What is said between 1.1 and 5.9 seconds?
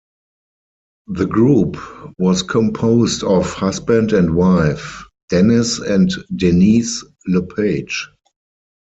group was composed of husband and wife Denis